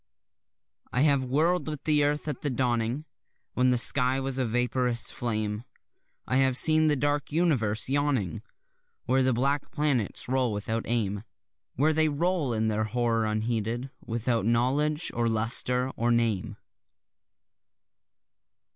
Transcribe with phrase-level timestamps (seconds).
[0.91, 3.05] I have whirl'd with the earth at the dawning,
[3.53, 5.63] When the sky was a vaporous flame;
[6.25, 8.41] I have seen the dark universe yawning
[9.05, 11.23] Where the black planets roll without aim,
[11.75, 16.57] Where they roll in their horror unheeded, without knowledge or lustre or name.